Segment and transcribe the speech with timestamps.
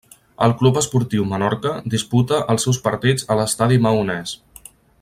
[0.43, 4.33] El Club Esportiu Menorca disputes els seus partits a l'Estadi Maonès.